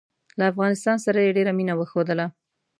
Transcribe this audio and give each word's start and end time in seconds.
له 0.37 0.43
افغانستان 0.51 0.97
سره 1.05 1.19
یې 1.25 1.35
ډېره 1.37 1.51
مینه 1.57 1.73
وښودله. 1.75 2.25